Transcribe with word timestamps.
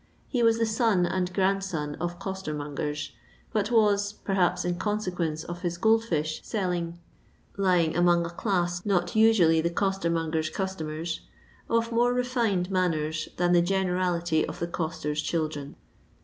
He 0.27 0.41
was 0.41 0.57
Ibe 0.57 0.81
eon, 0.81 1.05
and 1.05 1.31
gnmdaon, 1.31 1.95
of 1.99 2.17
costermongen, 2.17 3.11
bnt 3.53 3.69
was— 3.71 4.15
^perhape, 4.25 4.65
in 4.65 4.79
conaeqnence 4.79 5.45
of 5.45 5.61
his 5.61 5.77
gold 5.77 6.03
fish 6.03 6.41
selling 6.43 6.97
lying 7.55 7.95
among 7.95 8.25
a 8.25 8.31
class 8.31 8.83
not 8.83 9.05
nsnally 9.09 9.61
the 9.61 9.69
costermongers' 9.69 10.49
castomen— 10.49 11.19
of 11.69 11.91
more 11.91 12.15
refined 12.15 12.71
manners 12.71 13.29
than 13.37 13.51
the 13.51 13.61
gene 13.61 13.89
rality 13.89 14.43
of 14.43 14.57
the 14.57 14.65
ooeters' 14.67 15.23
children. 15.23 15.75